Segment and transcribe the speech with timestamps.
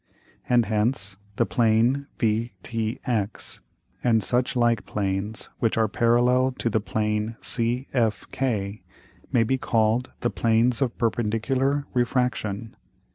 [0.49, 3.59] And hence, the Plane VTX,
[4.03, 8.81] and such like Planes which are parallel to the Plane CFK,
[9.31, 12.75] may be called the Planes of perpendicular Refraction.